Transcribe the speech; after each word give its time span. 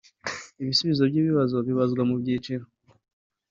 Ibisubizo 0.61 1.03
by’ibibazo 1.09 1.55
bibazwa 1.67 2.01
mu 2.09 2.15
byiciro 2.21 2.65